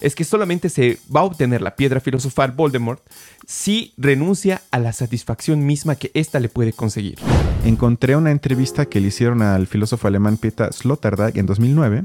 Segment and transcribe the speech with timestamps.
[0.00, 3.02] es que solamente se va a obtener la piedra filosofal Voldemort
[3.46, 7.18] si renuncia a la satisfacción misma que ésta le puede conseguir.
[7.64, 12.02] Encontré una entrevista que le hicieron al filósofo alemán Peter Sloterdijk en 2009,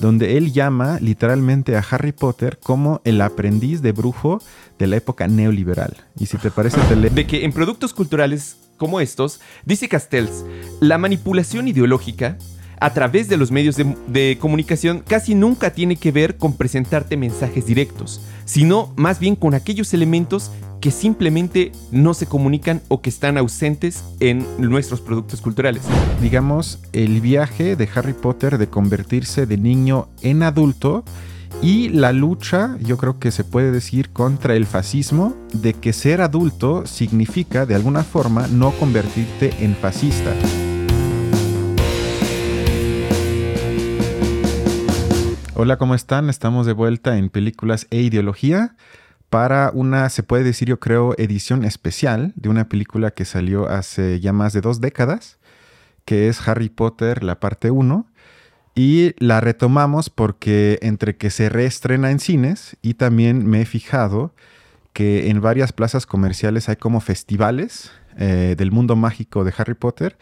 [0.00, 4.40] donde él llama literalmente a Harry Potter como el aprendiz de brujo
[4.78, 5.96] de la época neoliberal.
[6.18, 10.44] Y si te parece, te De que en productos culturales como estos, dice Castells,
[10.80, 12.38] la manipulación ideológica
[12.80, 17.66] a través de los medios de, comunicación casi nunca tiene que ver con presentarte mensajes
[17.66, 20.50] directos, sino más bien con aquellos elementos
[20.80, 25.82] que simplemente no se comunican o que están ausentes en nuestros productos culturales.
[26.20, 31.04] Digamos, el viaje de Harry Potter de convertirse de niño en adulto
[31.62, 36.20] y la lucha, yo creo que se puede decir, contra el fascismo, de que ser
[36.20, 40.34] adulto significa de alguna forma no convertirte en fascista.
[45.56, 46.30] Hola, ¿cómo están?
[46.30, 48.74] Estamos de vuelta en Películas e Ideología
[49.30, 54.18] para una, se puede decir yo creo, edición especial de una película que salió hace
[54.18, 55.38] ya más de dos décadas,
[56.04, 58.04] que es Harry Potter, la parte 1.
[58.74, 64.34] Y la retomamos porque entre que se reestrena en cines y también me he fijado
[64.92, 70.16] que en varias plazas comerciales hay como festivales eh, del mundo mágico de Harry Potter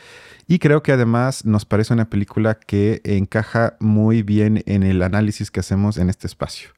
[0.47, 5.51] y creo que además nos parece una película que encaja muy bien en el análisis
[5.51, 6.71] que hacemos en este espacio.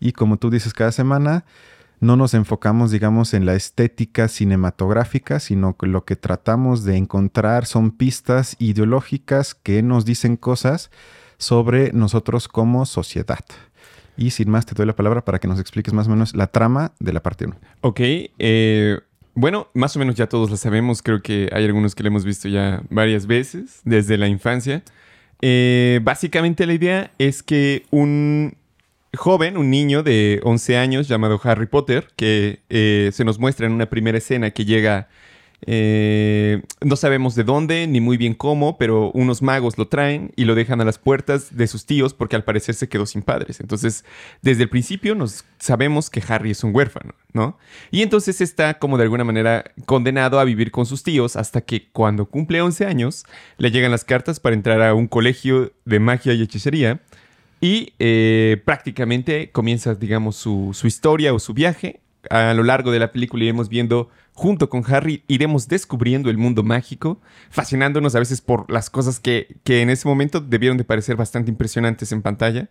[0.00, 1.44] Y como tú dices cada semana,
[2.00, 7.66] no nos enfocamos, digamos, en la estética cinematográfica, sino que lo que tratamos de encontrar
[7.66, 10.90] son pistas ideológicas que nos dicen cosas
[11.38, 13.44] sobre nosotros como sociedad.
[14.16, 16.48] Y sin más, te doy la palabra para que nos expliques más o menos la
[16.48, 17.56] trama de la parte 1.
[17.82, 18.98] Ok, eh,
[19.38, 22.24] bueno, más o menos ya todos lo sabemos, creo que hay algunos que lo hemos
[22.24, 24.82] visto ya varias veces desde la infancia.
[25.40, 28.56] Eh, básicamente la idea es que un
[29.16, 33.74] joven, un niño de 11 años llamado Harry Potter, que eh, se nos muestra en
[33.74, 35.08] una primera escena que llega
[35.66, 40.44] eh, no sabemos de dónde ni muy bien cómo, pero unos magos lo traen y
[40.44, 43.60] lo dejan a las puertas de sus tíos porque al parecer se quedó sin padres.
[43.60, 44.04] Entonces,
[44.40, 47.58] desde el principio nos sabemos que Harry es un huérfano, ¿no?
[47.90, 51.88] Y entonces está como de alguna manera condenado a vivir con sus tíos hasta que
[51.90, 53.24] cuando cumple 11 años
[53.56, 57.00] le llegan las cartas para entrar a un colegio de magia y hechicería.
[57.60, 62.00] Y eh, prácticamente comienza, digamos, su, su historia o su viaje.
[62.30, 66.62] A lo largo de la película iremos viendo junto con Harry iremos descubriendo el mundo
[66.62, 71.50] mágico, fascinándonos a veces por las cosas que, en ese momento debieron de parecer bastante
[71.50, 72.68] impresionantes en pantalla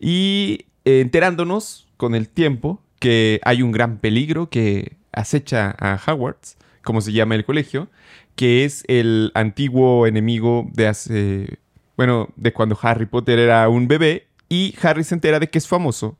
[0.00, 6.56] y eh, enterándonos con el tiempo que hay un gran peligro que acecha a Hogwarts,
[6.82, 7.88] como se llama el colegio,
[8.34, 11.58] que es el antiguo enemigo de hace,
[11.96, 15.68] bueno, de cuando Harry Potter era un bebé y Harry se entera de que es
[15.68, 16.18] famoso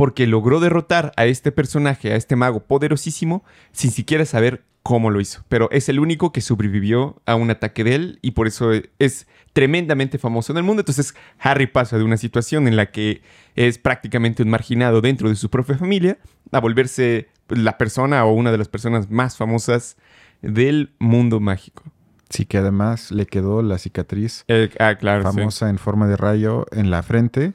[0.00, 5.20] porque logró derrotar a este personaje, a este mago poderosísimo, sin siquiera saber cómo lo
[5.20, 5.44] hizo.
[5.50, 9.26] Pero es el único que sobrevivió a un ataque de él y por eso es
[9.52, 10.80] tremendamente famoso en el mundo.
[10.80, 13.20] Entonces Harry pasa de una situación en la que
[13.56, 16.16] es prácticamente un marginado dentro de su propia familia
[16.50, 19.98] a volverse la persona o una de las personas más famosas
[20.40, 21.82] del mundo mágico.
[22.30, 24.46] Sí, que además le quedó la cicatriz
[24.78, 27.52] ah, famosa en forma de rayo en la frente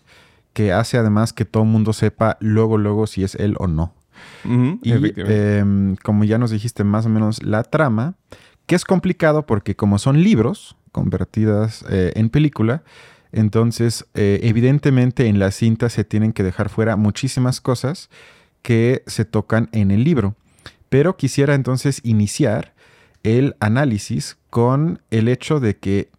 [0.56, 3.94] que hace además que todo el mundo sepa luego, luego si es él o no.
[4.82, 8.16] y em, como ya nos dijiste más o menos la trama,
[8.66, 12.84] que es complicado porque como son libros convertidas eh, en película,
[13.34, 18.10] entonces eh, evidentemente en la cinta se tienen que dejar fuera muchísimas cosas
[18.62, 20.36] que se tocan en el libro.
[20.88, 22.74] Pero quisiera entonces iniciar
[23.24, 26.10] el análisis con el hecho de que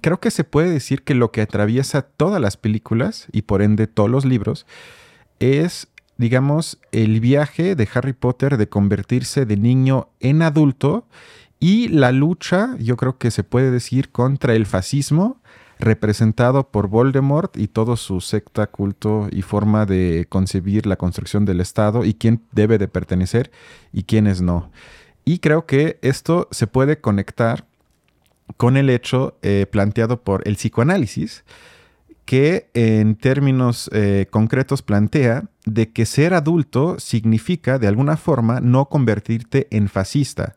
[0.00, 3.86] creo que se puede decir que lo que atraviesa todas las películas y por ende
[3.86, 4.66] todos los libros
[5.38, 11.06] es, digamos, el viaje de Harry Potter de convertirse de niño en adulto
[11.58, 15.40] y la lucha, yo creo que se puede decir, contra el fascismo
[15.78, 21.60] representado por Voldemort y todo su secta, culto y forma de concebir la construcción del
[21.60, 23.50] Estado y quién debe de pertenecer
[23.92, 24.70] y quiénes no.
[25.24, 27.66] Y creo que esto se puede conectar
[28.56, 31.44] con el hecho eh, planteado por el psicoanálisis,
[32.24, 38.88] que en términos eh, concretos plantea de que ser adulto significa de alguna forma no
[38.88, 40.54] convertirte en fascista,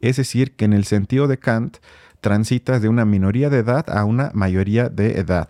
[0.00, 1.78] es decir, que en el sentido de Kant
[2.20, 5.48] transitas de una minoría de edad a una mayoría de edad.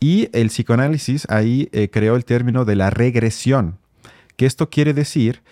[0.00, 3.78] Y el psicoanálisis ahí eh, creó el término de la regresión,
[4.36, 5.42] que esto quiere decir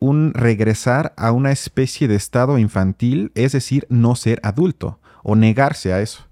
[0.00, 5.92] un regresar a una especie de estado infantil, es decir, no ser adulto o negarse
[5.92, 6.26] a eso.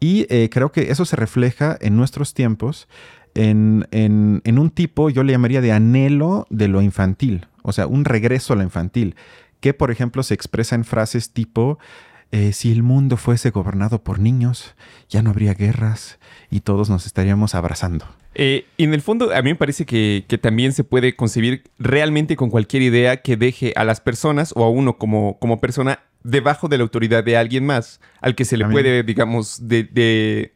[0.00, 2.88] Y eh, creo que eso se refleja en nuestros tiempos
[3.34, 8.04] en, en, un tipo, yo le llamaría de anhelo de lo infantil, o sea, un
[8.04, 9.14] regreso a lo infantil,
[9.60, 11.78] que por ejemplo se expresa en frases tipo,
[12.30, 14.74] eh, si el mundo fuese gobernado por niños,
[15.08, 16.18] ya no habría guerras
[16.50, 18.06] y todos nos estaríamos abrazando.
[18.34, 22.36] Eh, y en el fondo, a mí me parece que, también se puede concebir realmente
[22.36, 26.68] con cualquier idea que deje a las personas o a uno como, como persona debajo
[26.68, 30.52] de la autoridad de alguien más, al que se le puede, digamos, de,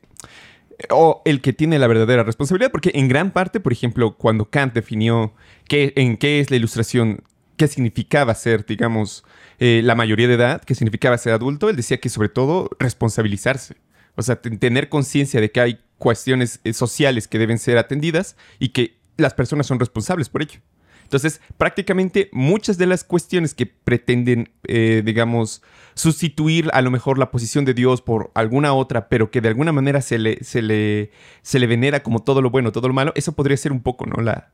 [0.90, 4.74] o el que tiene la verdadera responsabilidad, porque en gran parte, por ejemplo, cuando Kant
[4.74, 5.32] definió
[5.66, 7.22] qué, en qué es la ilustración,
[7.56, 9.24] qué significaba ser, digamos,
[9.58, 13.76] eh, la mayoría de edad, qué significaba ser adulto, él decía que sobre todo responsabilizarse.
[14.14, 18.70] O sea, tener conciencia de que hay cuestiones eh, sociales que deben ser atendidas y
[18.70, 20.60] que las personas son responsables por ello.
[21.04, 25.62] Entonces, prácticamente muchas de las cuestiones que pretenden, eh, digamos,
[25.94, 29.72] sustituir a lo mejor la posición de Dios por alguna otra, pero que de alguna
[29.72, 31.10] manera se le, se le,
[31.42, 34.06] se le venera como todo lo bueno, todo lo malo, eso podría ser un poco,
[34.06, 34.22] ¿no?
[34.22, 34.52] La,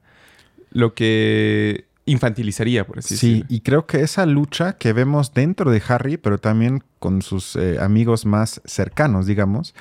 [0.71, 3.47] lo que infantilizaría, por así decirlo.
[3.49, 7.57] Sí, y creo que esa lucha que vemos dentro de Harry, pero también con sus
[7.57, 9.75] eh, amigos más cercanos, digamos,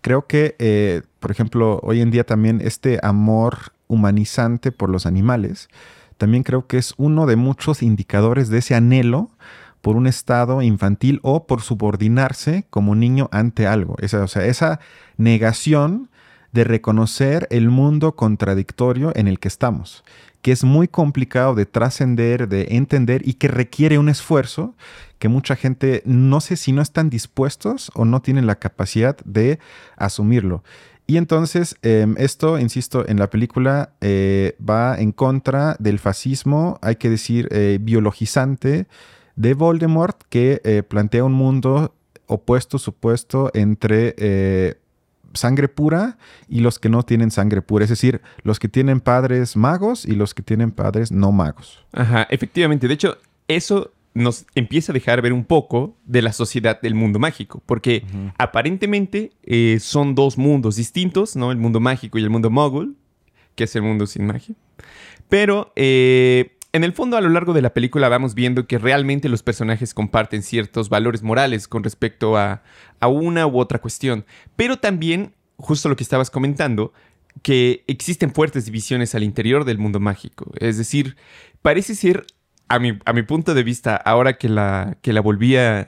[0.00, 5.68] creo que, eh, por ejemplo, hoy en día también este amor humanizante por los animales,
[6.18, 9.30] también creo que es uno de muchos indicadores de ese anhelo
[9.80, 13.96] por un estado infantil o por subordinarse como niño ante algo.
[13.98, 14.78] Esa, o sea, esa
[15.16, 16.08] negación
[16.52, 20.04] de reconocer el mundo contradictorio en el que estamos
[20.42, 24.74] que es muy complicado de trascender, de entender y que requiere un esfuerzo
[25.20, 29.60] que mucha gente no sé si no están dispuestos o no tienen la capacidad de
[29.96, 30.64] asumirlo.
[31.06, 36.96] Y entonces em, esto, insisto, en la película eh, va en contra del fascismo, hay
[36.96, 38.86] que decir, eh, biologizante
[39.36, 41.94] de Voldemort, que eh, plantea un mundo
[42.26, 44.80] opuesto, supuesto, entre
[45.34, 46.18] sangre pura
[46.48, 50.12] y los que no tienen sangre pura, es decir, los que tienen padres magos y
[50.12, 51.84] los que tienen padres no magos.
[51.92, 52.88] Ajá, efectivamente.
[52.88, 53.18] De hecho,
[53.48, 58.04] eso nos empieza a dejar ver un poco de la sociedad del mundo mágico, porque
[58.38, 61.50] aparentemente eh, son dos mundos distintos, ¿no?
[61.50, 62.96] El mundo mágico y el mundo mogul,
[63.54, 64.54] que es el mundo sin magia.
[65.28, 69.28] Pero eh, en el fondo, a lo largo de la película vamos viendo que realmente
[69.28, 72.62] los personajes comparten ciertos valores morales con respecto a,
[73.00, 74.24] una u otra cuestión.
[74.56, 76.92] Pero también, justo lo que estabas comentando,
[77.42, 80.50] que existen fuertes divisiones al interior del mundo mágico.
[80.58, 81.16] Es decir,
[81.60, 82.24] parece ser,
[82.68, 85.86] a mi, a mi punto de vista, ahora que la, que la volví a,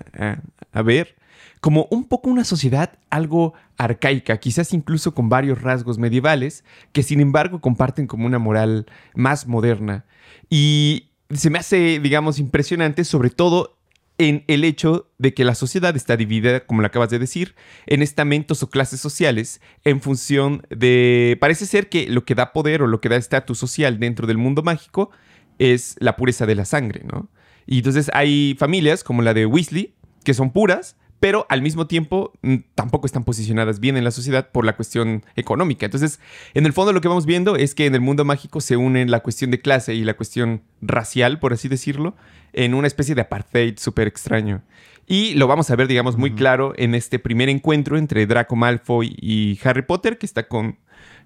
[0.73, 1.17] a ver,
[1.65, 6.63] como un poco una sociedad algo arcaica, quizás incluso con varios rasgos medievales,
[6.93, 8.85] que sin embargo comparten como una moral
[9.15, 10.05] más moderna.
[10.51, 13.79] Y se me hace, digamos, impresionante, sobre todo
[14.19, 17.55] en el hecho de que la sociedad está dividida, como lo acabas de decir,
[17.87, 21.39] en estamentos o clases sociales en función de...
[21.41, 24.37] Parece ser que lo que da poder o lo que da estatus social dentro del
[24.37, 25.13] mundo mágico
[25.59, 27.31] es la pureza de la sangre, ¿no?
[27.65, 29.95] Y entonces hay familias como la de Weasley,
[30.25, 34.51] que son puras, pero al mismo tiempo mm, tampoco están posicionadas bien en la sociedad
[34.51, 35.87] por la cuestión económica.
[35.87, 36.21] Entonces,
[36.53, 39.11] en el fondo lo que vamos viendo es que en el mundo mágico se unen
[39.11, 42.15] la cuestión de clase y la cuestión racial, por así decirlo,
[42.53, 44.65] en una especie de apartheid súper extraño.
[45.07, 49.17] Y lo vamos a ver, digamos, muy claro en este primer encuentro entre Draco Malfoy
[49.19, 50.79] y Harry Potter, que está con,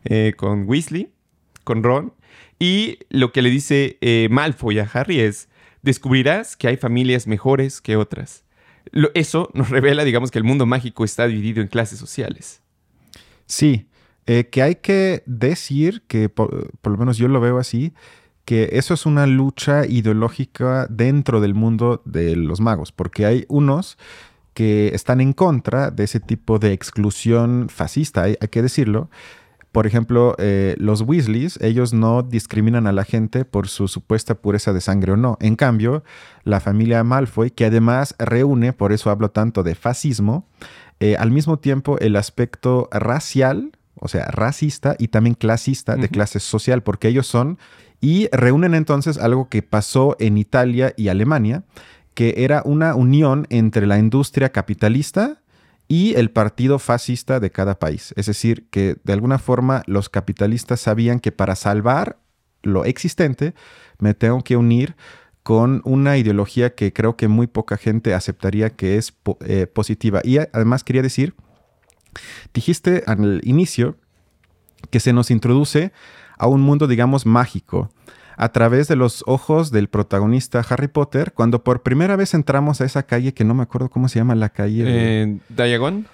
[0.04, 1.10] eh, con Weasley,
[1.64, 2.14] con Ron.
[2.60, 5.48] Y lo que le dice eh, Malfoy a Harry es,
[5.82, 8.44] descubrirás que hay familias mejores que otras
[9.14, 12.62] eso nos revela, digamos, que el mundo mágico está dividido en clases sociales.
[13.46, 13.86] Sí,
[14.26, 17.94] eh, que hay que decir que, por, lo menos yo lo veo así,
[18.44, 23.98] que eso es una lucha ideológica dentro del mundo de los magos, porque hay unos
[24.54, 29.08] que están en contra de ese tipo de exclusión fascista, hay que decirlo,
[29.72, 34.72] por ejemplo, eh, los Weasleys, ellos no discriminan a la gente por su supuesta pureza
[34.72, 35.36] de sangre o no.
[35.40, 36.04] En cambio,
[36.44, 40.46] la familia Malfoy, que además reúne, por eso hablo tanto de fascismo,
[41.00, 46.40] eh, al mismo tiempo el aspecto racial, o sea, racista y también clasista de clase
[46.40, 47.58] social, porque ellos son,
[48.00, 51.64] y reúnen entonces algo que pasó en Italia y Alemania,
[52.14, 55.40] que era una unión entre la industria capitalista,
[55.88, 58.12] y el partido fascista de cada país.
[58.16, 62.18] Es decir, que de alguna forma los capitalistas sabían que para salvar
[62.62, 63.54] lo existente
[63.98, 64.96] me tengo que unir
[65.42, 70.20] con una ideología que creo que muy poca gente aceptaría que es eh, positiva.
[70.22, 71.34] Y además quería decir,
[72.52, 73.96] dijiste al inicio
[74.90, 75.92] que se nos introduce
[76.36, 77.90] a un mundo, digamos, mágico
[78.38, 82.84] a través de los ojos del protagonista Harry Potter, cuando por primera vez entramos a
[82.84, 84.84] esa calle que no me acuerdo cómo se llama la calle.
[84.86, 86.06] Eh, ¿Diagon?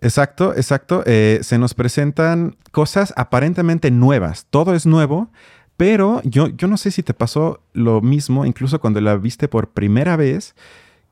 [0.00, 1.02] Exacto, exacto.
[1.04, 4.46] Eh, se nos presentan cosas aparentemente nuevas.
[4.48, 5.30] Todo es nuevo,
[5.76, 9.68] pero yo, yo no sé si te pasó lo mismo, incluso cuando la viste por
[9.68, 10.54] primera vez,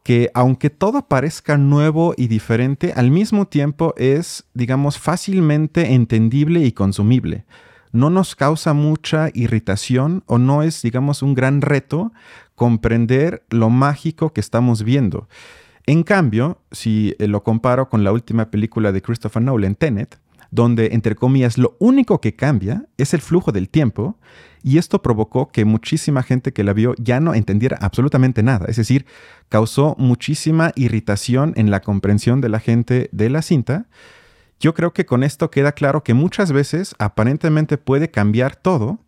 [0.03, 6.73] que aunque todo parezca nuevo y diferente, al mismo tiempo es, digamos, fácilmente entendible y
[6.73, 7.45] consumible.
[7.95, 12.13] No nos causa mucha irritación o no es, digamos, un gran reto
[12.57, 15.29] comprender lo mágico que estamos viendo.
[15.87, 20.19] En cambio, si eh, lo comparo con la última película de Christopher Nolan, Tenet,
[20.51, 24.19] donde, entre comillas, lo único que cambia es el flujo del tiempo,
[24.65, 28.77] y esto provocó que muchísima gente que la vio ya no entendiera absolutamente nada, es
[28.77, 29.07] decir,
[29.49, 33.87] causó muchísima irritación en la comprensión de la gente de la cinta.
[34.65, 38.99] Yo creo que con esto queda claro que muchas veces aparentemente puede cambiar todo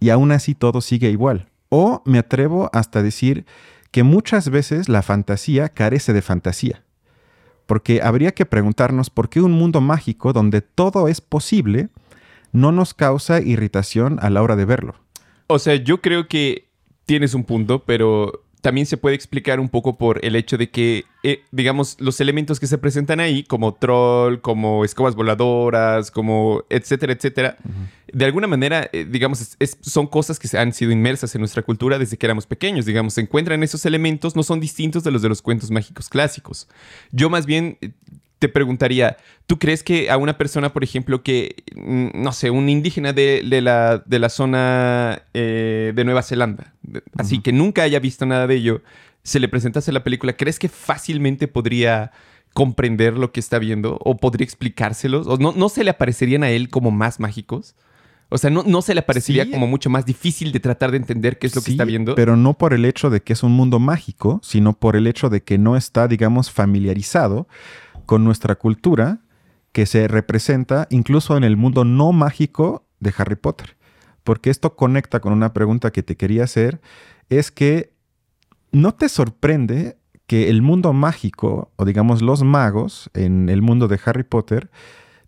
[0.00, 1.50] y aún así todo sigue igual.
[1.68, 3.44] O me atrevo hasta decir
[3.90, 6.82] que muchas veces la fantasía carece de fantasía.
[7.66, 11.90] Porque habría que preguntarnos por qué un mundo mágico donde todo es posible
[12.52, 14.94] no nos causa irritación a la hora de verlo.
[15.46, 16.70] O sea, yo creo que
[17.04, 21.04] tienes un punto, pero también se puede explicar un poco por el hecho de que,
[21.24, 27.12] eh, digamos, los elementos que se presentan ahí, como troll, como escobas voladoras, como etcétera,
[27.12, 27.58] etcétera,
[28.12, 31.98] de alguna manera, eh, digamos, son cosas que se han sido inmersas en nuestra cultura
[31.98, 35.28] desde que éramos pequeños, digamos, se encuentran esos elementos, no son distintos de los de
[35.28, 36.68] los cuentos mágicos clásicos.
[37.10, 37.90] Yo más bien eh,
[38.42, 42.68] te preguntaría, ¿tú crees que a una persona, por ejemplo, que, mm, no sé, un
[42.68, 46.74] indígena de, la, de la, zona eh, de Nueva Zelanda,
[47.16, 48.82] así que nunca haya visto nada de ello,
[49.22, 52.10] se le presentase la película, ¿crees que fácilmente podría
[52.52, 55.28] comprender lo que está viendo o podría explicárselos?
[55.28, 57.76] ¿O no, no se le aparecerían a él como más mágicos?
[58.28, 61.38] O sea, no, no se le parecería como mucho más difícil de tratar de entender
[61.38, 62.14] qué es lo que está viendo.
[62.14, 65.28] Pero no por el hecho de que es un mundo mágico, sino por el hecho
[65.28, 67.46] de que no está, digamos, familiarizado
[68.12, 69.20] con nuestra cultura
[69.72, 73.78] que se representa incluso en el mundo no mágico de Harry Potter.
[74.22, 76.82] Porque esto conecta con una pregunta que te quería hacer,
[77.30, 77.94] es que
[78.70, 83.98] ¿no te sorprende que el mundo mágico, o digamos los magos en el mundo de
[84.04, 84.70] Harry Potter,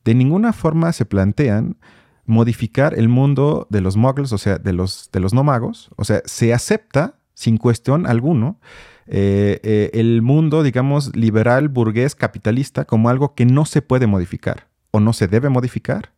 [0.05, 1.79] de ninguna forma se plantean
[2.27, 5.89] modificar el mundo de los muggles, o sea, de los, de los no magos?
[5.97, 8.61] O sea, se acepta sin cuestión alguno
[9.07, 14.69] eh, eh, el mundo, digamos, liberal, burgués, capitalista, como algo que no se puede modificar
[14.91, 16.13] o no se debe modificar.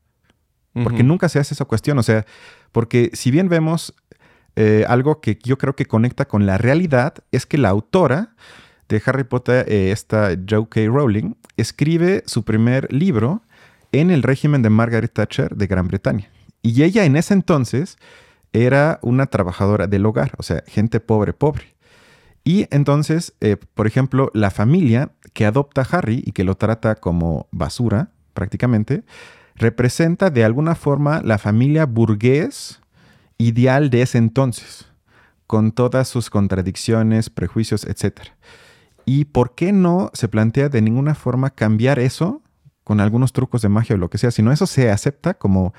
[0.82, 1.98] Porque nunca se hace esa cuestión.
[1.98, 2.26] O sea,
[2.70, 3.94] porque si bien vemos
[4.56, 8.34] eh, algo que yo creo que conecta con la realidad, es que la autora
[8.90, 10.82] de Harry Potter, esta J.K.
[10.88, 13.40] Rowling, escribe su primer libro
[13.92, 16.28] en el régimen de Margaret Thatcher de Gran Bretaña.
[16.60, 17.96] Y ella en ese entonces
[18.52, 21.75] era una trabajadora del hogar, o sea, gente pobre, pobre.
[22.46, 26.94] Y entonces, eh, por ejemplo, la familia que adopta a Harry y que lo trata
[26.94, 29.02] como basura, prácticamente,
[29.56, 32.80] representa de alguna forma la familia burgués
[33.36, 34.86] ideal de ese entonces,
[35.48, 38.20] con todas sus contradicciones, prejuicios, etc.
[39.04, 42.42] ¿Y por qué no se plantea de ninguna forma cambiar eso
[42.84, 45.74] con algunos trucos de magia o lo que sea, sino eso se acepta como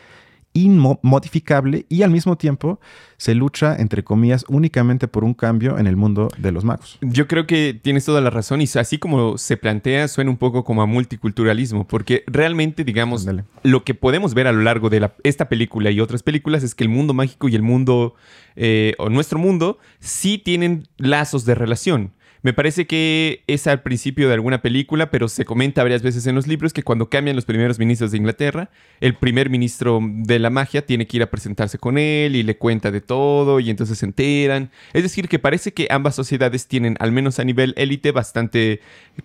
[0.63, 2.79] inmodificable y al mismo tiempo
[3.17, 6.97] se lucha, entre comillas, únicamente por un cambio en el mundo de los magos.
[7.01, 10.63] Yo creo que tienes toda la razón y así como se plantea suena un poco
[10.63, 13.27] como a multiculturalismo, porque realmente, digamos,
[13.63, 16.83] lo que podemos ver a lo largo de esta película y otras películas es que
[16.83, 18.15] el mundo mágico y el mundo,
[18.55, 22.11] eh, o nuestro mundo, sí tienen lazos de relación.
[22.43, 26.35] Me parece que es al principio de alguna película, pero se comenta varias veces en
[26.35, 28.69] los libros que cuando cambian los primeros ministros de Inglaterra,
[29.01, 32.57] el primer ministro de la magia tiene que ir a presentarse con él y le
[32.57, 34.71] cuenta de todo y entonces se enteran.
[34.93, 38.81] Es decir, que parece que ambas sociedades tienen, al menos a nivel élite, bastante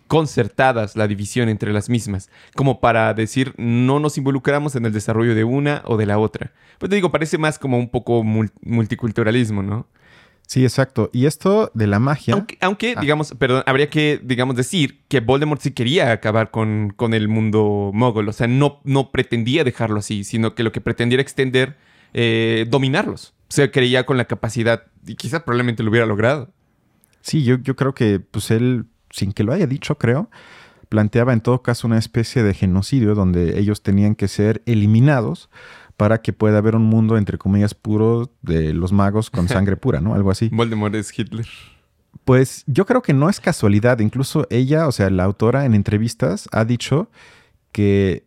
[0.08, 5.34] concertadas la división entre las mismas, como para decir no nos involucramos en el desarrollo
[5.34, 6.52] de una o de la otra.
[6.78, 9.86] Pues te digo, parece más como un poco multiculturalismo, ¿no?
[10.46, 11.08] Sí, exacto.
[11.12, 12.34] Y esto de la magia.
[12.60, 13.00] Aunque, ah.
[13.00, 17.90] digamos, perdón, habría que, digamos, decir que Voldemort sí quería acabar con, con el mundo
[17.94, 18.28] mogol.
[18.28, 21.76] O sea, no, no pretendía dejarlo así, sino que lo que pretendía era extender,
[22.12, 23.34] eh, dominarlos.
[23.48, 26.50] O sea, creía con la capacidad, y quizás probablemente lo hubiera logrado.
[27.22, 30.28] Sí, yo, yo creo que, pues él, sin que lo haya dicho, creo,
[30.88, 35.48] planteaba en todo caso una especie de genocidio donde ellos tenían que ser eliminados
[36.02, 40.00] para que pueda haber un mundo, entre comillas, puro de los magos con sangre pura,
[40.00, 40.16] ¿no?
[40.16, 40.50] Algo así.
[40.52, 41.46] Voldemort es Hitler.
[42.24, 44.00] Pues yo creo que no es casualidad.
[44.00, 47.08] Incluso ella, o sea, la autora en entrevistas ha dicho
[47.70, 48.26] que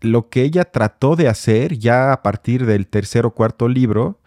[0.00, 4.20] lo que ella trató de hacer ya a partir del tercer o cuarto libro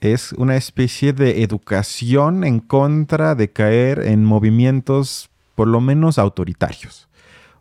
[0.00, 7.09] es una especie de educación en contra de caer en movimientos por lo menos autoritarios.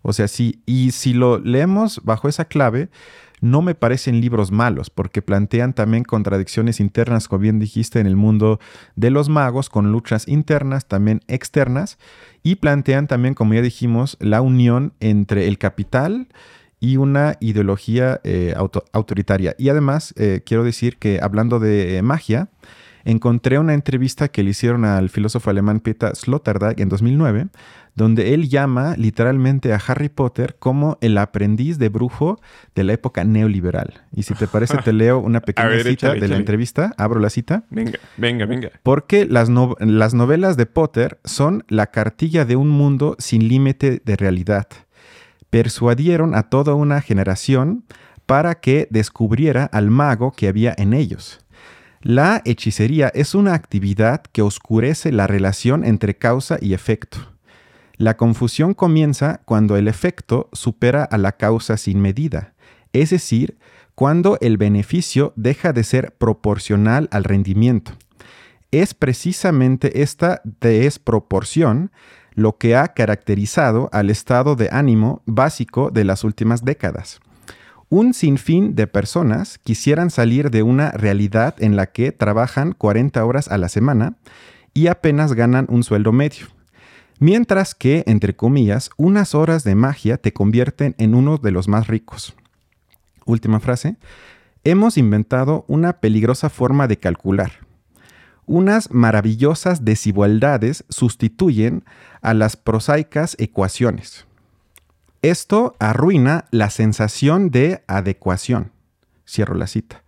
[0.01, 2.89] O sea, sí, y si lo leemos bajo esa clave,
[3.41, 8.15] no me parecen libros malos, porque plantean también contradicciones internas, como bien dijiste, en el
[8.15, 8.59] mundo
[8.95, 11.97] de los magos, con luchas internas, también externas,
[12.43, 16.27] y plantean también, como ya dijimos, la unión entre el capital
[16.79, 18.53] y una ideología eh,
[18.93, 19.55] autoritaria.
[19.57, 22.49] Y además, eh, quiero decir que hablando de eh, magia,
[23.05, 27.47] encontré una entrevista que le hicieron al filósofo alemán Peter Sloterdijk en 2009,
[27.95, 32.39] donde él llama literalmente a Harry Potter como el aprendiz de brujo
[32.73, 34.01] de la época neoliberal.
[34.15, 36.93] Y si te parece, te leo una pequeña cita de la entrevista.
[36.97, 37.63] Abro la cita.
[37.69, 38.71] Venga, venga, venga.
[38.83, 44.15] Porque las, las novelas de Potter son la cartilla de un mundo sin límite de
[44.15, 44.67] realidad.
[45.49, 47.83] Persuadieron a toda una generación
[48.25, 51.39] para que descubriera al mago que había en ellos.
[52.01, 57.17] La hechicería es una actividad que oscurece la relación entre causa y efecto.
[57.97, 62.53] La confusión comienza cuando el efecto supera a la causa sin medida,
[62.93, 63.57] es decir,
[63.95, 67.91] cuando el beneficio deja de ser proporcional al rendimiento.
[68.71, 71.91] Es precisamente esta desproporción
[72.33, 77.19] lo que ha caracterizado al estado de ánimo básico de las últimas décadas.
[77.89, 83.47] Un sinfín de personas quisieran salir de una realidad en la que trabajan 40 horas
[83.47, 84.15] a la semana
[84.73, 86.47] y apenas ganan un sueldo medio
[87.19, 91.87] Mientras que, entre comillas, unas horas de magia te convierten en uno de los más
[91.87, 92.33] ricos.
[93.25, 93.97] Última frase.
[94.63, 97.51] Hemos inventado una peligrosa forma de calcular.
[98.45, 101.83] Unas maravillosas desigualdades sustituyen
[102.21, 104.25] a las prosaicas ecuaciones.
[105.21, 108.71] Esto arruina la sensación de adecuación.
[109.27, 110.03] Cierro la cita.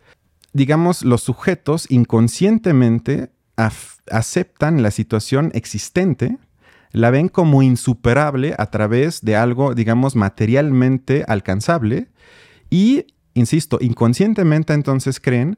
[0.53, 3.31] Digamos, los sujetos inconscientemente
[4.09, 6.37] aceptan la situación existente
[6.91, 12.09] la ven como insuperable a través de algo, digamos, materialmente alcanzable
[12.69, 15.57] y, insisto, inconscientemente entonces creen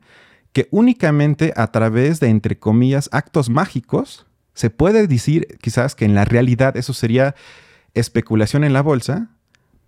[0.51, 6.13] que únicamente a través de, entre comillas, actos mágicos, se puede decir quizás que en
[6.13, 7.33] la realidad eso sería
[7.96, 9.29] especulación en la bolsa,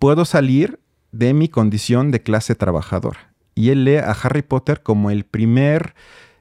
[0.06, 0.78] puedo salir
[1.10, 3.34] de mi condición de clase trabajadora.
[3.56, 5.96] Y él lee a Harry Potter como el primer,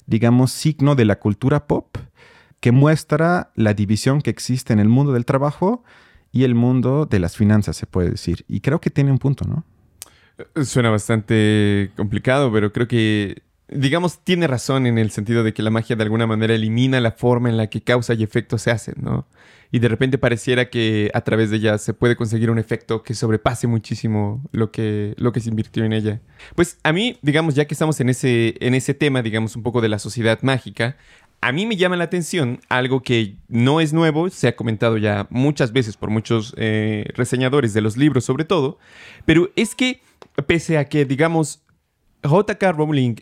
[0.06, 1.98] digamos, signo de la cultura pop
[2.60, 5.84] que muestra la división que existe en el mundo del trabajo
[6.32, 8.46] y el mundo de las finanzas, se puede decir.
[8.48, 9.64] Y creo que tiene un punto, ¿no?
[10.38, 15.64] Eh, suena bastante complicado, pero creo que, digamos, tiene razón en el sentido de que
[15.64, 18.72] la magia de alguna manera elimina la forma en la que causa y efecto se
[18.72, 19.28] hacen, ¿no?
[19.72, 23.14] Y de repente pareciera que a través de ella se puede conseguir un efecto que
[23.14, 26.22] sobrepase muchísimo lo que, lo que se invirtió en ella.
[26.56, 29.82] Pues a mí, digamos, ya que estamos en ese, en ese tema, digamos, un poco
[29.82, 30.96] de la sociedad mágica,
[31.42, 35.28] a mí me llama la atención algo que no es nuevo, se ha comentado ya
[35.30, 38.78] muchas veces por muchos eh, reseñadores de los libros sobre todo,
[39.26, 40.02] pero es que
[40.48, 41.65] pese a que, digamos,
[42.28, 42.72] J.K.
[42.72, 43.16] Rowling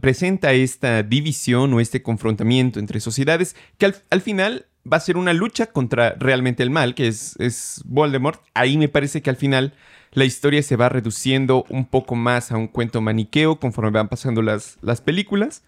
[0.00, 5.32] presenta esta división o este confrontamiento entre sociedades que al, final va a ser una
[5.32, 8.40] lucha contra realmente el mal, que es, es Voldemort.
[8.54, 9.74] Ahí me parece que al final
[10.12, 14.42] la historia se va reduciendo un poco más a un cuento maniqueo conforme van pasando
[14.42, 15.62] las, las películas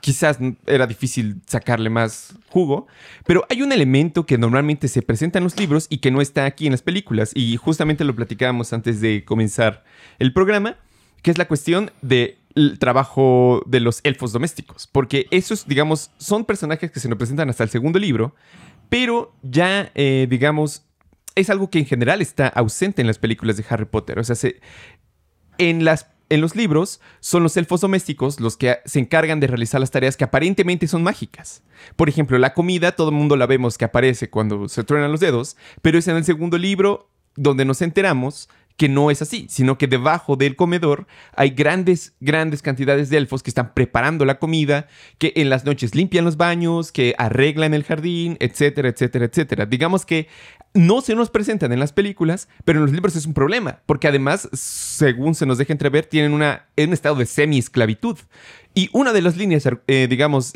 [0.00, 2.86] quizás era difícil sacarle más jugo,
[3.24, 6.44] pero hay un elemento que normalmente se presenta en los libros y que no está
[6.44, 9.84] aquí en las películas, y justamente lo platicábamos antes de comenzar
[10.18, 10.76] el programa,
[11.22, 12.36] que es la cuestión del
[12.78, 17.64] trabajo de los elfos domésticos, porque esos, digamos, son personajes que se nos presentan hasta
[17.64, 18.34] el segundo libro,
[18.88, 20.84] pero ya, eh, digamos,
[21.34, 24.36] es algo que en general está ausente en las películas de Harry Potter, o sea,
[24.36, 24.60] se,
[25.58, 29.80] en las en los libros son los elfos domésticos los que se encargan de realizar
[29.80, 31.62] las tareas que aparentemente son mágicas.
[31.94, 35.20] Por ejemplo, la comida, todo el mundo la vemos que aparece cuando se truenan los
[35.20, 39.78] dedos, pero es en el segundo libro donde nos enteramos que no es así, sino
[39.78, 44.86] que debajo del comedor hay grandes, grandes cantidades de elfos que están preparando la comida,
[45.18, 49.66] que en las noches limpian los baños, que arreglan el jardín, etcétera, etcétera, etcétera.
[49.66, 50.28] Digamos que
[50.74, 54.08] no se nos presentan en las películas, pero en los libros es un problema, porque
[54.08, 58.18] además, según se nos deja entrever, tienen una, un estado de semi-esclavitud.
[58.74, 60.52] Y una de las líneas, eh, digamos,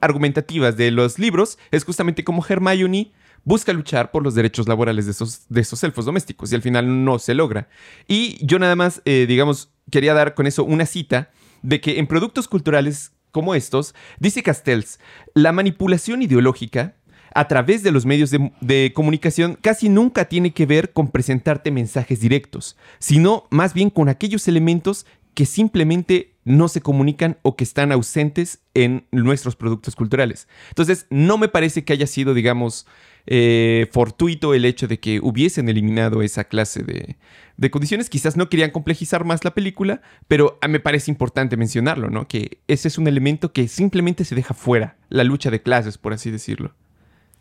[0.00, 3.12] argumentativas de los libros es justamente como Hermione
[3.44, 7.04] busca luchar por los derechos laborales de esos, de esos elfos domésticos y al final
[7.04, 7.68] no se logra.
[8.06, 11.30] Y yo nada más, eh, digamos, quería dar con eso una cita
[11.62, 14.98] de que en productos culturales como estos, dice Castells,
[15.34, 16.96] la manipulación ideológica
[17.32, 21.70] a través de los medios de, de, comunicación casi nunca tiene que ver con presentarte
[21.70, 27.64] mensajes directos, sino más bien con aquellos elementos que simplemente no se comunican o que
[27.64, 30.48] están ausentes en nuestros productos culturales.
[30.68, 32.86] Entonces, no me parece que haya sido, digamos,
[33.26, 37.16] eh, fortuito el hecho de que hubiesen eliminado esa clase de,
[37.56, 38.08] de, condiciones.
[38.08, 42.26] Quizás no querían complejizar más la película, pero me parece importante mencionarlo, ¿no?
[42.26, 46.12] Que ese es un elemento que simplemente se deja fuera, la lucha de clases, por
[46.12, 46.74] así decirlo.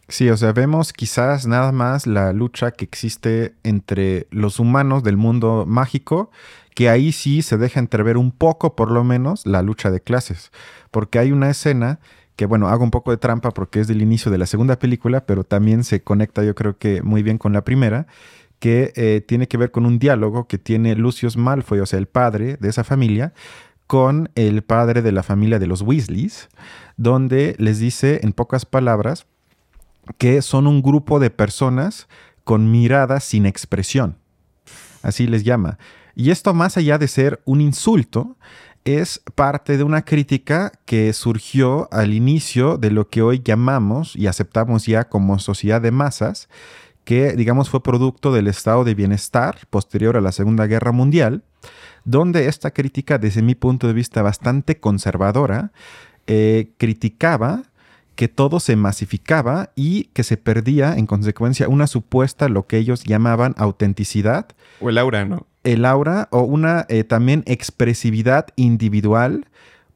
[0.09, 5.17] Sí, o sea, vemos quizás nada más la lucha que existe entre los humanos del
[5.17, 6.31] mundo mágico,
[6.79, 10.49] que ahí sí se deja entrever un poco, por lo menos, la lucha de clases.
[10.91, 11.99] Porque hay una escena
[12.37, 15.25] que, bueno, hago un poco de trampa porque es del inicio de la segunda película,
[15.25, 18.07] pero también se conecta yo creo que muy bien con la primera,
[18.59, 22.07] que eh, tiene que ver con un diálogo que tiene Lucius Malfoy, o sea, el
[22.07, 23.33] padre de esa familia,
[23.85, 26.47] con el padre de la familia de los Weasleys,
[26.95, 29.25] donde les dice en pocas palabras,
[30.17, 32.07] que son un grupo de personas
[32.45, 34.15] con miradas sin expresión.
[35.01, 35.77] Así les llama.
[36.19, 38.35] Y esto más allá de ser un insulto,
[38.83, 44.27] es parte de una crítica que surgió al inicio de lo que hoy llamamos y
[44.27, 46.49] aceptamos ya como sociedad de masas,
[47.05, 51.43] que digamos fue producto del estado de bienestar posterior a la Segunda Guerra Mundial,
[52.03, 55.71] donde esta crítica, desde mi punto de vista bastante conservadora,
[56.27, 57.63] eh, criticaba
[58.15, 63.05] que todo se masificaba y que se perdía en consecuencia una supuesta, lo que ellos
[63.05, 64.47] llamaban autenticidad.
[64.81, 65.47] O el aura, ¿no?
[65.63, 69.45] El aura o una eh, también expresividad individual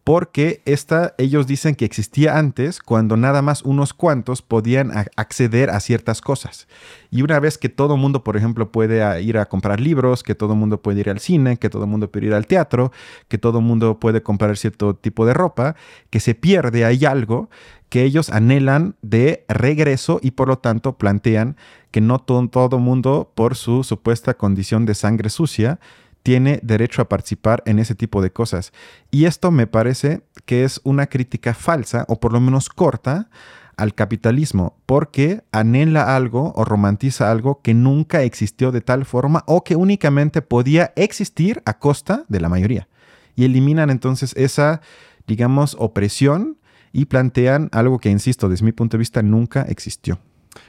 [0.03, 5.79] porque esta, ellos dicen que existía antes cuando nada más unos cuantos podían acceder a
[5.79, 6.67] ciertas cosas.
[7.09, 10.55] Y una vez que todo mundo, por ejemplo, puede ir a comprar libros, que todo
[10.55, 12.91] mundo puede ir al cine, que todo mundo puede ir al teatro,
[13.29, 15.75] que todo mundo puede comprar cierto tipo de ropa,
[16.09, 17.49] que se pierde ahí algo
[17.87, 21.57] que ellos anhelan de regreso y por lo tanto plantean
[21.91, 25.79] que no todo el mundo, por su supuesta condición de sangre sucia,
[26.23, 28.71] tiene derecho a participar en ese tipo de cosas.
[29.11, 33.29] Y esto me parece que es una crítica falsa, o por lo menos corta,
[33.75, 39.63] al capitalismo, porque anhela algo o romantiza algo que nunca existió de tal forma o
[39.63, 42.87] que únicamente podía existir a costa de la mayoría.
[43.35, 44.81] Y eliminan entonces esa,
[45.27, 46.57] digamos, opresión
[46.91, 50.19] y plantean algo que, insisto, desde mi punto de vista nunca existió.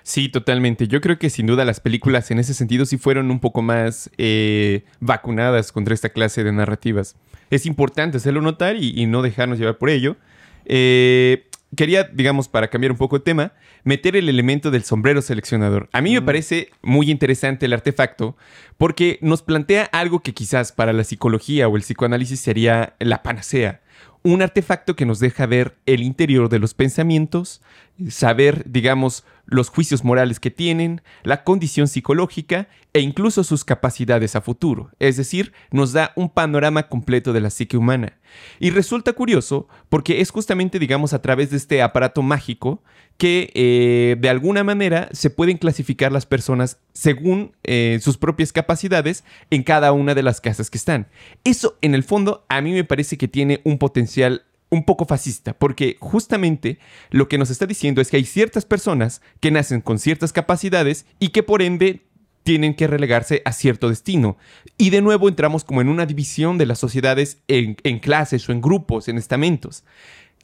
[0.03, 0.89] Sí, totalmente.
[0.89, 4.11] Yo creo que sin duda las películas en ese sentido sí fueron un poco más
[4.19, 7.17] eh, vacunadas contra esta clase de narrativas.
[7.51, 10.17] Es importante hacerlo notar y, no dejarnos llevar por ello.
[10.65, 13.53] Eh, quería, digamos, para cambiar un poco de tema,
[13.85, 15.89] meter el elemento del sombrero seleccionador.
[15.93, 16.25] A mí me mm.
[16.25, 18.37] parece muy interesante el artefacto
[18.79, 23.83] porque nos plantea algo que quizás para la psicología o el psicoanálisis sería la panacea
[24.25, 27.61] un artefacto que nos deja ver el interior de los pensamientos,
[28.09, 34.41] saber, digamos, los juicios morales que tienen, la condición psicológica e incluso sus capacidades a
[34.41, 34.91] futuro.
[34.99, 38.19] Es decir, nos da un panorama completo de la psique humana.
[38.59, 42.83] Y resulta curioso porque es justamente, digamos, a través de este aparato mágico
[43.17, 49.25] que eh, de alguna manera se pueden clasificar las personas según eh, sus propias capacidades
[49.51, 51.09] en cada una de las casas que están.
[51.45, 55.55] Eso, en el fondo, a mí me parece que tiene un potencial un poco fascista,
[55.55, 56.79] porque justamente
[57.11, 61.07] lo que nos está diciendo es que hay ciertas personas que nacen con ciertas capacidades
[61.19, 62.03] y que por ende
[62.45, 64.37] tienen que relegarse a cierto destino.
[64.79, 68.61] Y de nuevo entramos como en una división de las sociedades en, clases o en
[68.61, 69.83] grupos, en estamentos.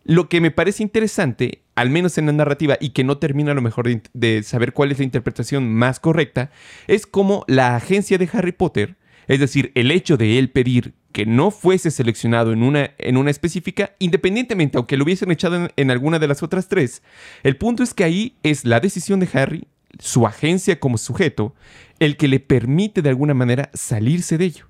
[0.03, 3.55] Lo que me parece interesante, al menos en la narrativa, y que no termina a
[3.55, 6.51] lo mejor de, saber cuál es la interpretación más correcta,
[6.87, 8.97] es como la agencia de Harry Potter,
[9.31, 13.31] es decir, el hecho de él pedir que no fuese seleccionado en una, en una
[13.31, 17.01] específica, independientemente, aunque lo hubiesen echado en alguna de las otras tres,
[17.45, 19.69] el punto es que ahí es la decisión de Harry,
[20.01, 21.55] su agencia como sujeto,
[22.01, 24.67] el que le permite de alguna manera salirse de ello,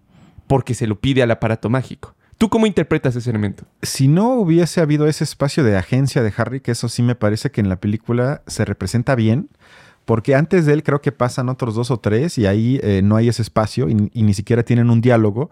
[0.46, 2.14] porque se lo pide al aparato mágico.
[2.37, 3.64] ¿Tú cómo interpretas ese elemento?
[3.81, 7.51] Si no hubiese habido ese espacio de agencia de Harry, que eso sí me parece
[7.51, 9.49] que en la película se representa bien,
[10.11, 13.14] porque antes de él creo que pasan otros dos o tres y ahí eh, no
[13.14, 15.51] hay ese espacio y, ni siquiera tienen un diálogo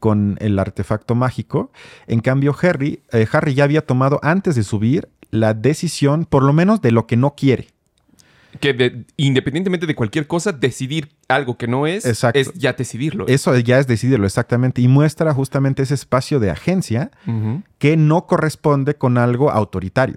[0.00, 1.70] con el artefacto mágico.
[2.08, 6.52] En cambio, Harry, eh, Harry ya había tomado antes de subir la decisión, por lo
[6.52, 7.68] menos de lo que no quiere
[8.58, 13.28] que independientemente de cualquier cosa, decidir algo que no es, es ya decidirlo.
[13.28, 14.82] Eso ya es decidirlo, exactamente.
[14.82, 17.12] Y muestra justamente ese espacio de agencia
[17.78, 20.16] que no corresponde con algo autoritario.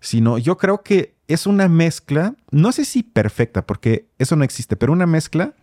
[0.00, 4.76] Sino yo creo que es una mezcla, no sé si perfecta, porque eso no existe,
[4.76, 5.54] pero una mezcla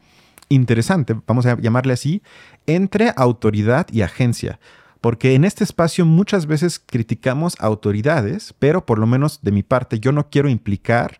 [0.49, 2.21] interesante, vamos a llamarle así,
[2.67, 4.59] entre autoridad y agencia.
[4.99, 9.99] Porque en este espacio muchas veces criticamos autoridades, pero por lo menos de mi parte
[9.99, 11.19] yo no quiero implicar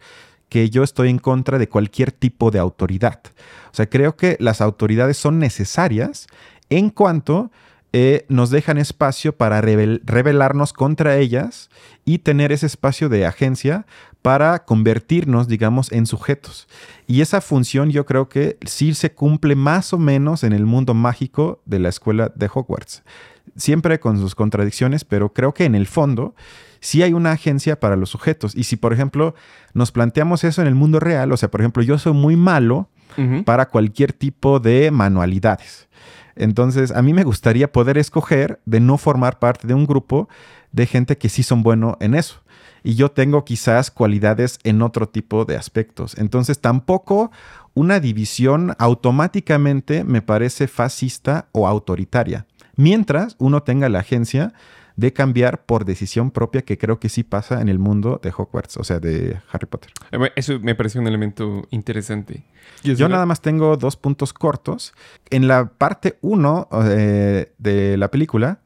[0.49, 3.21] que yo estoy en contra de cualquier tipo de autoridad.
[3.71, 6.27] O sea, creo que las autoridades son necesarias
[6.69, 7.51] en cuanto
[7.93, 11.69] eh, nos dejan espacio para rebelarnos contra ellas
[12.05, 13.85] y tener ese espacio de agencia
[14.21, 16.67] para convertirnos, digamos, en sujetos.
[17.07, 20.93] Y esa función yo creo que sí se cumple más o menos en el mundo
[20.93, 23.03] mágico de la escuela de Hogwarts.
[23.55, 26.35] Siempre con sus contradicciones, pero creo que en el fondo
[26.79, 28.55] sí hay una agencia para los sujetos.
[28.55, 29.33] Y si, por ejemplo,
[29.73, 32.89] nos planteamos eso en el mundo real, o sea, por ejemplo, yo soy muy malo
[33.43, 35.89] para cualquier tipo de manualidades.
[36.35, 40.29] Entonces, a mí me gustaría poder escoger de no formar parte de un grupo
[40.71, 42.41] de gente que sí son buenos en eso.
[42.83, 46.17] Y yo tengo quizás cualidades en otro tipo de aspectos.
[46.17, 47.31] Entonces, tampoco
[47.73, 52.45] una división automáticamente me parece fascista o autoritaria.
[52.75, 54.53] Mientras uno tenga la agencia
[54.95, 58.77] de cambiar por decisión propia, que creo que sí pasa en el mundo de Hogwarts,
[58.77, 59.91] o sea, de Harry Potter.
[60.11, 62.43] Eh, eso me parece un elemento interesante.
[62.83, 64.93] Yo nada más tengo dos puntos cortos.
[65.29, 68.59] En la parte 1 eh, de la película,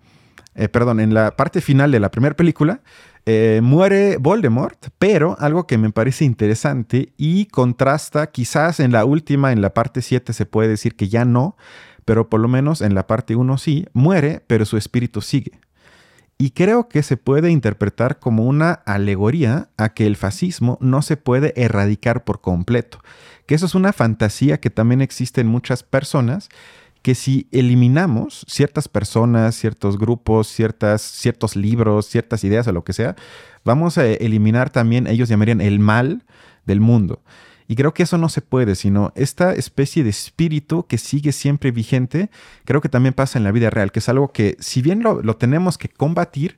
[0.56, 2.82] eh, perdón, en la parte final de la primera película,
[3.62, 9.62] muere Voldemort, pero algo que me parece interesante y contrasta, quizás en la última, en
[9.62, 11.58] la parte 7 se puede decir que ya no,
[12.06, 15.60] pero por lo menos en la parte 1 sí, muere, pero su espíritu sigue.
[16.38, 21.18] Y creo que se puede interpretar como una alegoría a que el fascismo no se
[21.18, 23.00] puede erradicar por completo,
[23.48, 26.50] que eso es una fantasía que también existe en muchas personas,
[27.06, 32.94] que si eliminamos ciertas personas, ciertos grupos, ciertas, ciertos libros, ciertas ideas o lo que
[32.94, 33.15] sea,
[33.63, 36.24] vamos a eliminar también, ellos llamarían el mal
[36.65, 37.22] del mundo.
[37.68, 41.70] Y creo que eso no se puede, sino esta especie de espíritu que sigue siempre
[41.70, 42.32] vigente,
[42.63, 45.36] creo que también pasa en la vida real, que es algo que si bien lo,
[45.36, 46.58] tenemos que combatir,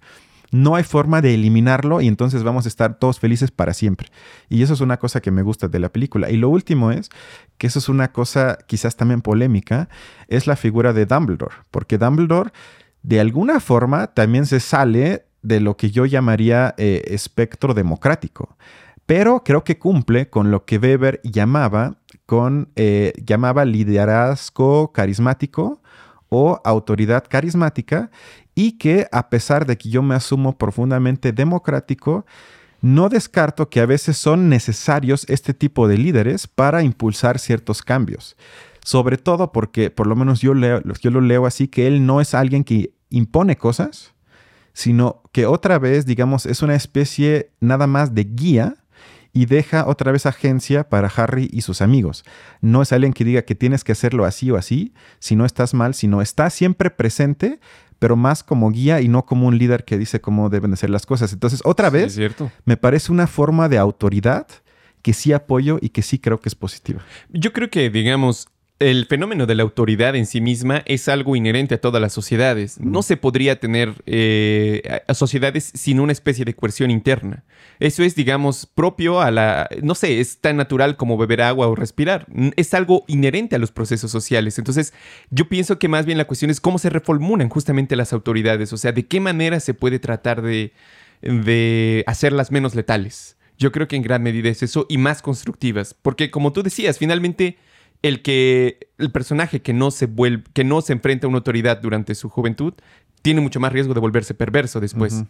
[0.52, 4.10] no hay forma de eliminarlo y entonces vamos a estar todos felices para siempre.
[4.50, 6.30] Y eso es una cosa que me gusta de la película.
[6.30, 7.10] Y lo último es
[7.58, 9.90] que eso es una cosa quizás también polémica,
[10.28, 12.52] es la figura de Dumbledore, porque Dumbledore
[13.04, 18.58] de alguna forma también se sale de lo que yo llamaría eh, espectro democrático
[19.08, 25.82] pero creo que cumple con lo que Weber llamaba, con, eh, llamaba liderazgo carismático
[26.28, 28.12] o autoridad carismática
[28.58, 32.26] y que a pesar de que yo me asumo profundamente democrático,
[32.82, 38.36] no descarto que a veces son necesarios este tipo de líderes para impulsar ciertos cambios.
[38.84, 42.34] Sobre todo porque, por lo menos yo, leo, lo leo así, que él no es
[42.34, 44.15] alguien que impone cosas,
[44.74, 48.78] sino que otra vez, digamos, es una especie nada más de guía
[49.34, 52.26] y deja otra vez agencia para Harry y sus amigos.
[52.60, 55.76] No es alguien que diga que tienes que hacerlo así o así, si no estás
[55.76, 57.60] mal, sino está siempre presente,
[58.00, 60.90] pero más como guía y no como un líder que dice cómo deben de ser
[60.90, 61.34] las cosas.
[61.34, 62.18] Entonces, otra vez,
[62.66, 64.48] me parece una forma de autoridad
[65.02, 67.02] que sí apoyo y que sí creo que es positiva.
[67.30, 71.76] Yo creo que, digamos, el fenómeno de la autoridad en sí misma es algo inherente
[71.76, 72.80] a todas las sociedades.
[72.80, 77.44] No se podría tener eh, sociedades sin una especie de coerción interna.
[77.80, 79.68] Eso es, digamos, propio a la...
[79.82, 82.28] No sé, es tan natural como beber agua o respirar.
[82.56, 84.60] Es algo inherente a los procesos sociales.
[84.60, 84.94] Entonces,
[85.32, 88.74] yo pienso que más bien la cuestión es cómo se reformulan justamente las autoridades.
[88.74, 90.72] O sea, de qué manera se puede tratar de,
[91.22, 93.38] de hacerlas menos letales.
[93.58, 95.96] Yo creo que en gran medida es eso y más constructivas.
[95.96, 97.58] Porque como tú decías, finalmente
[98.02, 101.78] el que el personaje que no se vuelve, que no se enfrenta a una autoridad
[101.82, 102.74] durante su juventud
[103.22, 105.24] tiene mucho más riesgo de volverse perverso después.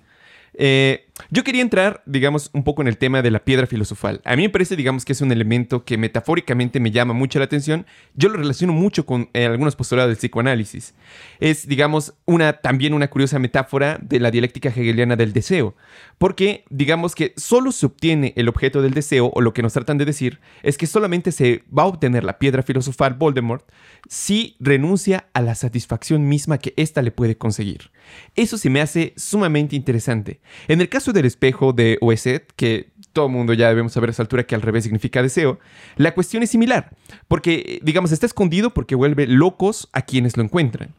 [0.53, 4.21] Eh, yo quería entrar, digamos, un poco en el tema de la piedra filosofal.
[4.23, 7.45] A mí me parece, digamos, que es un elemento que metafóricamente me llama mucho la
[7.45, 7.85] atención.
[8.15, 10.93] Yo lo relaciono mucho con eh, postulados del psicoanálisis.
[11.39, 15.75] Es, digamos, una, también una curiosa metáfora de la dialéctica hegeliana del deseo.
[16.17, 19.97] Porque, digamos que solo se obtiene el objeto del deseo, o lo que nos tratan
[19.97, 23.67] de decir, es que solamente se va a obtener la piedra filosofal Voldemort
[24.07, 27.91] si renuncia a la satisfacción misma que ésta le puede conseguir.
[28.35, 30.39] Eso se me hace sumamente interesante.
[30.67, 34.21] En el caso del espejo de Oeset, que todo mundo ya debemos saber a esa
[34.21, 35.59] altura que al revés significa deseo,
[35.95, 36.95] la cuestión es similar,
[37.27, 40.93] porque, digamos, está escondido porque vuelve locos a quienes lo encuentran.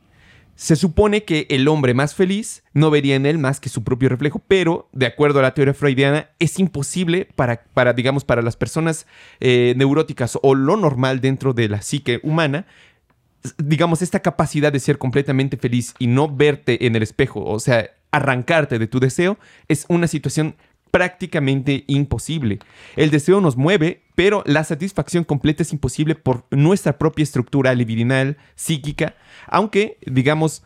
[0.56, 4.08] Se supone que el hombre más feliz no vería en él más que su propio
[4.08, 8.56] reflejo, pero de acuerdo a la teoría freudiana es imposible para, para digamos, para las
[8.56, 9.06] personas
[9.38, 12.66] eh, neuróticas o lo normal dentro de la psique humana
[13.56, 17.90] digamos, esta capacidad de ser completamente feliz y no verte en el espejo, o sea,
[18.10, 20.56] arrancarte de tu deseo, es una situación
[20.90, 22.58] prácticamente imposible.
[22.96, 28.38] El deseo nos mueve, pero la satisfacción completa es imposible por nuestra propia estructura libidinal,
[28.54, 29.14] psíquica,
[29.46, 30.62] aunque, digamos,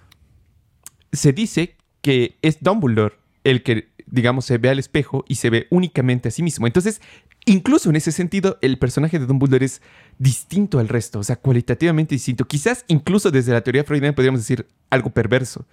[1.13, 5.67] se dice que es Dumbledore el que, digamos, se ve al espejo y se ve
[5.71, 6.67] únicamente a sí mismo.
[6.67, 7.01] Entonces,
[7.45, 9.83] incluso en ese sentido, el personaje de Dumbledore es
[10.19, 12.47] distinto al resto, o sea, cualitativamente distinto.
[12.47, 15.67] Quizás incluso desde la teoría freudiana podríamos decir algo perverso.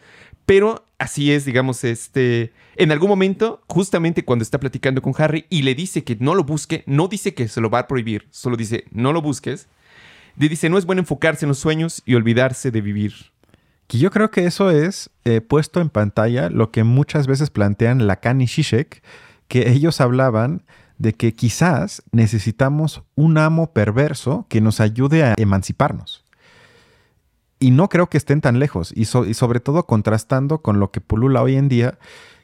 [0.49, 2.51] Pero así es, digamos, este.
[2.75, 6.43] En algún momento, justamente cuando está platicando con Harry y le dice que no lo
[6.43, 9.67] busque, no dice que se lo va a prohibir, solo dice no lo busques.
[10.37, 13.13] Le dice no es bueno enfocarse en los sueños y olvidarse de vivir.
[13.91, 18.07] Y yo creo que eso es eh, puesto en pantalla lo que muchas veces plantean
[18.07, 19.03] Lacan y Zizek,
[19.49, 20.63] que ellos hablaban
[20.97, 26.23] de que quizás necesitamos un amo perverso que nos ayude a emanciparnos.
[27.59, 31.41] Y no creo que estén tan lejos, y, sobre todo contrastando con lo que pulula
[31.41, 31.99] hoy en día,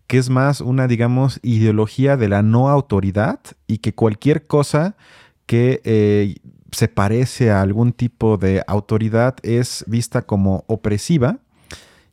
[0.07, 4.97] que es más una, digamos, ideología de la no autoridad y que cualquier cosa
[5.45, 6.35] que eh,
[6.71, 11.39] se parece a algún tipo de autoridad es vista como opresiva.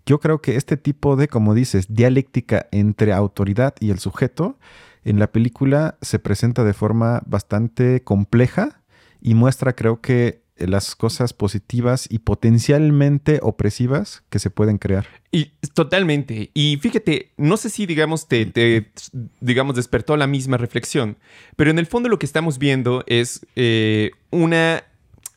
[0.06, 4.58] Yo creo que este tipo de, como dices, dialéctica entre autoridad y el sujeto
[5.04, 8.80] en la película se presenta de forma bastante compleja
[9.20, 15.06] y muestra creo que las cosas positivas y potencialmente opresivas que se pueden crear.
[15.30, 16.50] Y totalmente.
[16.54, 18.90] Y fíjate, no sé si digamos te,
[19.40, 21.16] digamos despertó la misma reflexión,
[21.56, 24.84] pero en el fondo lo que estamos viendo es eh, una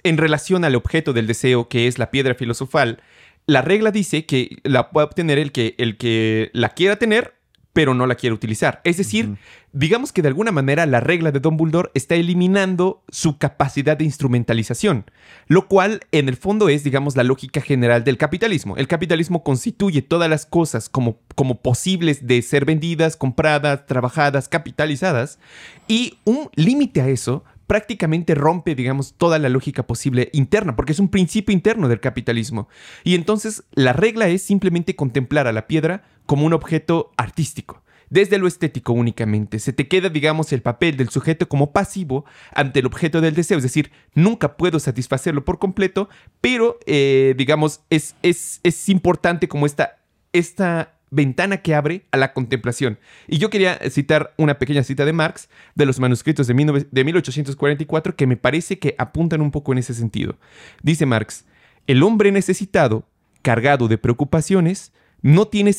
[0.03, 3.01] en relación al objeto del deseo que es la piedra filosofal.
[3.47, 7.35] La regla dice que la puede obtener el que, el que la quiera tener
[7.75, 8.79] pero no la quiere utilizar.
[8.85, 9.35] Es decir,
[9.73, 15.11] digamos que de alguna manera la regla de Dumbledore está eliminando su capacidad de instrumentalización,
[15.47, 18.77] lo cual en el fondo es, digamos, la lógica general del capitalismo.
[18.77, 25.37] El capitalismo constituye todas las cosas como, como posibles de ser vendidas, compradas, trabajadas, capitalizadas,
[25.85, 30.99] y un límite a eso prácticamente rompe, digamos, toda la lógica posible interna, porque es
[30.99, 32.69] un principio interno del capitalismo.
[33.03, 37.81] Y entonces la regla es simplemente contemplar a la piedra como un objeto artístico.
[38.09, 42.79] Desde lo estético únicamente, se te queda, digamos, el papel del sujeto como pasivo ante
[42.79, 46.07] el objeto del deseo, es decir, nunca puedo satisfacerlo por completo,
[46.39, 49.97] pero, eh, digamos, es, es, es importante como esta,
[50.33, 52.99] esta ventana que abre a la contemplación.
[53.27, 58.27] Y yo quería citar una pequeña cita de Marx de los manuscritos de, 1844 que
[58.27, 60.37] me parece que apuntan un poco en ese sentido.
[60.83, 61.45] Dice Marx,
[61.87, 63.05] el hombre necesitado,
[63.41, 65.71] cargado de preocupaciones, no tiene,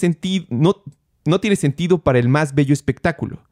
[0.51, 0.83] no,
[1.25, 3.43] no tiene sentido para el más bello espectáculo.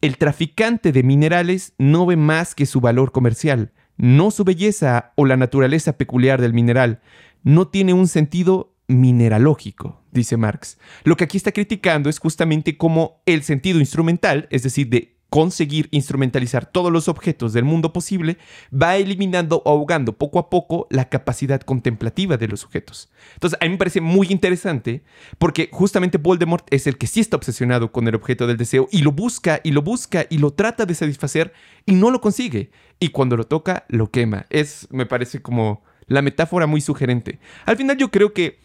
[0.00, 5.26] El traficante de minerales no ve más que su valor comercial, no su belleza o
[5.26, 7.00] la naturaleza peculiar del mineral.
[7.42, 10.78] No tiene un sentido mineralógico, dice Marx.
[11.04, 15.88] Lo que aquí está criticando es justamente cómo el sentido instrumental, es decir, de conseguir
[15.92, 18.36] instrumentalizar todos los objetos del mundo posible,
[18.70, 23.10] va eliminando o ahogando poco a poco la capacidad contemplativa de los sujetos.
[23.32, 25.02] Entonces, a mí me parece muy interesante
[25.38, 28.98] porque justamente Voldemort es el que sí está obsesionado con el objeto del deseo y
[28.98, 31.54] lo busca y lo busca y lo trata de satisfacer
[31.86, 32.70] y no lo consigue.
[33.00, 34.44] Y cuando lo toca, lo quema.
[34.50, 37.38] Es, me parece como la metáfora muy sugerente.
[37.64, 38.58] Al final yo creo que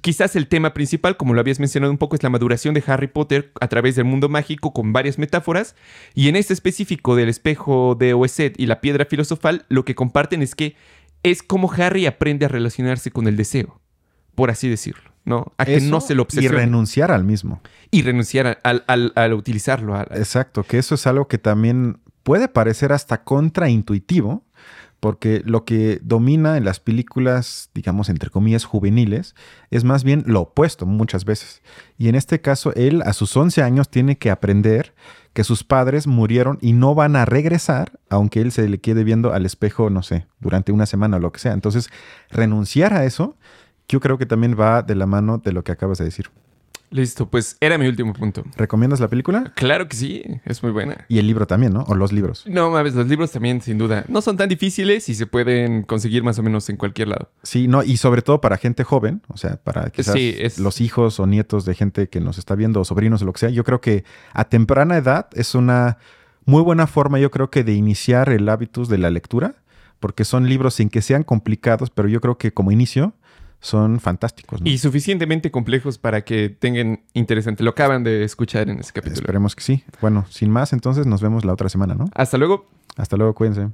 [0.00, 3.06] Quizás el tema principal, como lo habías mencionado un poco, es la maduración de Harry
[3.06, 5.76] Potter a través del mundo mágico con varias metáforas.
[6.14, 10.42] Y en este específico del espejo de Oeset y la piedra filosofal, lo que comparten
[10.42, 10.76] es que
[11.22, 13.80] es como Harry aprende a relacionarse con el deseo,
[14.34, 15.52] por así decirlo, ¿no?
[15.58, 16.56] A que no se lo obsesione.
[16.56, 17.62] Y renunciar al mismo.
[17.90, 19.98] Y renunciar al, utilizarlo.
[20.10, 24.44] Exacto, que eso es algo que también puede parecer hasta contraintuitivo,
[25.04, 29.34] porque lo que domina en las películas, digamos, entre comillas, juveniles,
[29.70, 31.60] es más bien lo opuesto muchas veces.
[31.98, 34.94] Y en este caso, él a sus 11 años tiene que aprender
[35.34, 39.34] que sus padres murieron y no van a regresar, aunque él se le quede viendo
[39.34, 41.52] al espejo, no sé, durante una semana o lo que sea.
[41.52, 41.90] Entonces,
[42.30, 43.36] renunciar a eso,
[43.88, 46.30] yo creo que también va de la mano de lo que acabas de decir.
[46.94, 48.44] Listo, pues era mi último punto.
[48.56, 49.52] ¿Recomiendas la película?
[49.56, 51.06] Claro que sí, es muy buena.
[51.08, 51.82] Y el libro también, ¿no?
[51.88, 52.44] O los libros.
[52.46, 54.04] No, mames, los libros también, sin duda.
[54.06, 57.32] No son tan difíciles y se pueden conseguir más o menos en cualquier lado.
[57.42, 60.14] Sí, no, y sobre todo para gente joven, o sea, para quizás
[60.60, 63.40] los hijos o nietos de gente que nos está viendo, o sobrinos o lo que
[63.40, 63.50] sea.
[63.50, 65.98] Yo creo que a temprana edad es una
[66.44, 69.56] muy buena forma, yo creo que de iniciar el hábitus de la lectura,
[69.98, 73.14] porque son libros sin que sean complicados, pero yo creo que como inicio
[73.64, 74.60] son fantásticos.
[74.62, 77.64] Y suficientemente complejos para que tengan interesante.
[77.64, 79.22] Lo acaban de escuchar en ese capítulo.
[79.22, 79.84] Esperemos que sí.
[80.02, 82.04] Bueno, sin más, entonces nos vemos la otra semana, ¿no?
[82.14, 82.68] Hasta luego.
[82.96, 83.70] Hasta luego, cuídense.